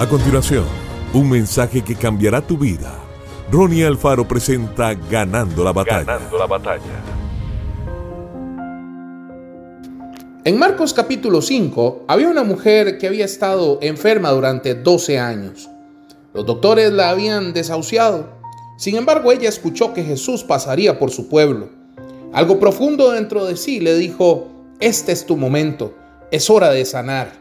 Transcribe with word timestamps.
A 0.00 0.08
continuación, 0.08 0.64
un 1.12 1.28
mensaje 1.28 1.84
que 1.84 1.94
cambiará 1.94 2.40
tu 2.40 2.56
vida. 2.56 2.98
Ronnie 3.52 3.84
Alfaro 3.84 4.26
presenta 4.26 4.94
Ganando 4.94 5.62
la 5.62 5.74
batalla. 5.74 6.04
Ganando 6.04 6.38
la 6.38 6.46
batalla. 6.46 7.02
En 10.42 10.58
Marcos 10.58 10.94
capítulo 10.94 11.42
5 11.42 12.06
había 12.08 12.30
una 12.30 12.44
mujer 12.44 12.96
que 12.96 13.08
había 13.08 13.26
estado 13.26 13.78
enferma 13.82 14.30
durante 14.30 14.74
12 14.74 15.18
años. 15.18 15.68
Los 16.32 16.46
doctores 16.46 16.90
la 16.92 17.10
habían 17.10 17.52
desahuciado. 17.52 18.30
Sin 18.78 18.96
embargo, 18.96 19.32
ella 19.32 19.50
escuchó 19.50 19.92
que 19.92 20.02
Jesús 20.02 20.44
pasaría 20.44 20.98
por 20.98 21.10
su 21.10 21.28
pueblo. 21.28 21.68
Algo 22.32 22.58
profundo 22.58 23.10
dentro 23.10 23.44
de 23.44 23.54
sí 23.58 23.80
le 23.80 23.98
dijo, 23.98 24.48
este 24.80 25.12
es 25.12 25.26
tu 25.26 25.36
momento, 25.36 25.92
es 26.30 26.48
hora 26.48 26.70
de 26.70 26.86
sanar. 26.86 27.32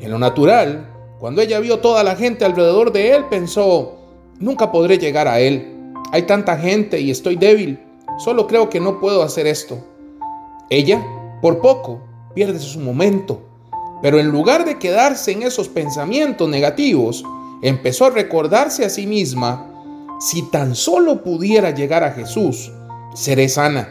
En 0.00 0.10
lo 0.10 0.18
natural, 0.18 0.88
cuando 1.22 1.40
ella 1.40 1.60
vio 1.60 1.78
toda 1.78 2.02
la 2.02 2.16
gente 2.16 2.44
alrededor 2.44 2.90
de 2.90 3.14
él, 3.14 3.26
pensó, 3.30 3.92
nunca 4.40 4.72
podré 4.72 4.98
llegar 4.98 5.28
a 5.28 5.38
él. 5.38 5.92
Hay 6.10 6.22
tanta 6.22 6.58
gente 6.58 7.00
y 7.00 7.12
estoy 7.12 7.36
débil. 7.36 7.78
Solo 8.18 8.48
creo 8.48 8.68
que 8.68 8.80
no 8.80 8.98
puedo 8.98 9.22
hacer 9.22 9.46
esto. 9.46 9.78
Ella, 10.68 11.00
por 11.40 11.60
poco, 11.60 12.02
pierde 12.34 12.58
su 12.58 12.80
momento. 12.80 13.40
Pero 14.02 14.18
en 14.18 14.30
lugar 14.30 14.64
de 14.64 14.80
quedarse 14.80 15.30
en 15.30 15.44
esos 15.44 15.68
pensamientos 15.68 16.48
negativos, 16.48 17.22
empezó 17.62 18.06
a 18.06 18.10
recordarse 18.10 18.84
a 18.84 18.90
sí 18.90 19.06
misma, 19.06 19.70
si 20.18 20.50
tan 20.50 20.74
solo 20.74 21.22
pudiera 21.22 21.70
llegar 21.70 22.02
a 22.02 22.10
Jesús, 22.10 22.72
seré 23.14 23.48
sana. 23.48 23.90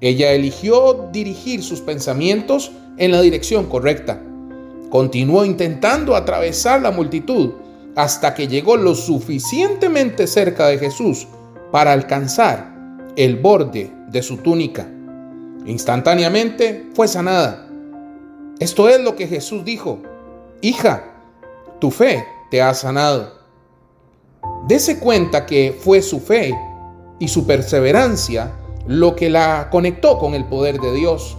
Ella 0.00 0.30
eligió 0.30 1.08
dirigir 1.10 1.64
sus 1.64 1.80
pensamientos 1.80 2.70
en 2.98 3.10
la 3.10 3.20
dirección 3.20 3.66
correcta. 3.66 4.22
Continuó 4.90 5.44
intentando 5.44 6.14
atravesar 6.14 6.80
la 6.80 6.90
multitud 6.90 7.52
hasta 7.96 8.34
que 8.34 8.46
llegó 8.46 8.76
lo 8.76 8.94
suficientemente 8.94 10.26
cerca 10.26 10.66
de 10.68 10.78
Jesús 10.78 11.26
para 11.72 11.92
alcanzar 11.92 12.72
el 13.16 13.36
borde 13.36 13.90
de 14.08 14.22
su 14.22 14.36
túnica. 14.38 14.86
Instantáneamente 15.64 16.90
fue 16.94 17.08
sanada. 17.08 17.66
Esto 18.60 18.88
es 18.88 19.00
lo 19.00 19.16
que 19.16 19.26
Jesús 19.26 19.64
dijo. 19.64 19.98
Hija, 20.60 21.04
tu 21.80 21.90
fe 21.90 22.24
te 22.50 22.62
ha 22.62 22.72
sanado. 22.74 23.32
Dese 24.68 24.98
cuenta 24.98 25.46
que 25.46 25.76
fue 25.78 26.02
su 26.02 26.20
fe 26.20 26.54
y 27.18 27.28
su 27.28 27.46
perseverancia 27.46 28.52
lo 28.86 29.16
que 29.16 29.30
la 29.30 29.68
conectó 29.70 30.18
con 30.18 30.34
el 30.34 30.44
poder 30.44 30.78
de 30.78 30.92
Dios. 30.94 31.36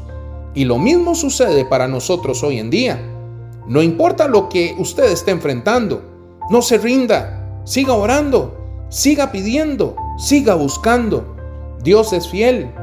Y 0.54 0.66
lo 0.66 0.78
mismo 0.78 1.16
sucede 1.16 1.66
para 1.66 1.88
nosotros 1.88 2.44
hoy 2.44 2.60
en 2.60 2.70
día. 2.70 3.00
No 3.68 3.82
importa 3.82 4.30
lo 4.30 4.48
que 4.48 4.76
usted 4.78 5.12
esté 5.12 5.32
enfrentando, 5.32 6.02
no 6.50 6.62
se 6.62 6.78
rinda, 6.78 7.62
siga 7.66 7.94
orando, 7.94 8.86
siga 8.90 9.30
pidiendo, 9.30 9.96
siga 10.18 10.56
buscando. 10.56 11.36
Dios 11.84 12.14
es 12.14 12.30
fiel. 12.30 12.74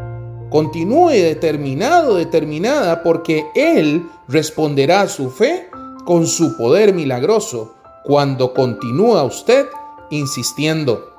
Continúe 0.51 1.13
determinado, 1.13 2.17
determinada, 2.17 3.03
porque 3.03 3.47
Él 3.55 4.07
responderá 4.29 5.01
a 5.01 5.09
su 5.09 5.31
fe 5.31 5.71
con 6.05 6.27
su 6.27 6.57
poder 6.59 6.93
milagroso 6.93 7.75
cuando 8.05 8.53
continúa 8.53 9.25
usted 9.25 9.67
insistiendo. 10.11 11.15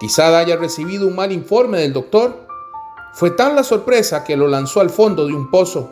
Quizá 0.00 0.36
haya 0.36 0.56
recibido 0.56 1.06
un 1.06 1.14
mal 1.14 1.30
informe 1.30 1.78
del 1.78 1.92
doctor. 1.92 2.48
Fue 3.12 3.30
tan 3.30 3.54
la 3.54 3.62
sorpresa 3.62 4.24
que 4.24 4.36
lo 4.36 4.48
lanzó 4.48 4.80
al 4.80 4.90
fondo 4.90 5.26
de 5.26 5.34
un 5.34 5.48
pozo. 5.48 5.90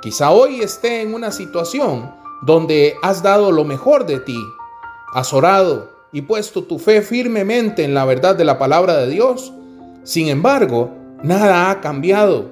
Quizá 0.00 0.30
hoy 0.30 0.60
esté 0.60 1.02
en 1.02 1.12
una 1.12 1.32
situación 1.32 2.19
donde 2.42 2.94
has 3.02 3.22
dado 3.22 3.52
lo 3.52 3.64
mejor 3.64 4.06
de 4.06 4.20
ti, 4.20 4.38
has 5.14 5.32
orado 5.32 5.90
y 6.12 6.22
puesto 6.22 6.64
tu 6.64 6.78
fe 6.78 7.02
firmemente 7.02 7.84
en 7.84 7.94
la 7.94 8.04
verdad 8.04 8.36
de 8.36 8.44
la 8.44 8.58
palabra 8.58 8.96
de 8.96 9.10
Dios. 9.10 9.52
Sin 10.02 10.28
embargo, 10.28 10.90
nada 11.22 11.70
ha 11.70 11.80
cambiado. 11.80 12.46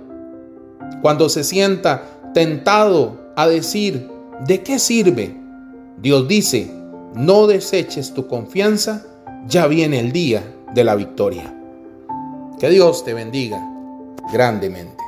Cuando 1.03 1.29
se 1.29 1.45
sienta 1.45 2.03
tentado 2.35 3.33
a 3.37 3.49
decir, 3.49 4.09
¿de 4.47 4.63
qué 4.63 4.79
sirve? 4.79 5.37
Dios 5.99 6.29
dice, 6.29 6.71
no 7.15 7.47
deseches 7.47 8.15
tu 8.15 8.27
confianza, 8.27 9.05
ya 9.47 9.67
viene 9.67 10.01
el 10.01 10.13
día 10.13 10.43
de 10.75 10.85
la 10.85 10.95
victoria. 10.95 11.55
Que 12.59 12.71
Dios 12.71 13.05
te 13.05 13.15
bendiga 13.15 13.61
grandemente. 14.33 15.08